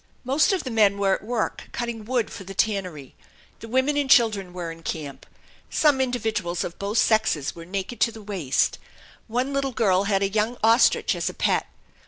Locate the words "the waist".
8.11-8.79